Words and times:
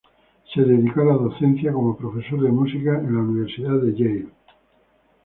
Se 0.51 0.59
dedicó 0.63 1.01
a 1.01 1.05
la 1.05 1.13
docencia 1.13 1.71
como 1.71 1.95
profesor 1.95 2.41
de 2.41 2.49
música 2.51 2.97
en 2.97 3.13
la 3.13 3.21
Universidad 3.21 3.79
de 3.83 3.93
Yale. 3.93 4.29